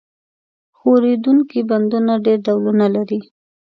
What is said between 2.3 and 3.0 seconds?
ډولونه